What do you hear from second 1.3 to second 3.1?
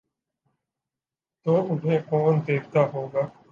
تو انہیں کون دیکھتا ہو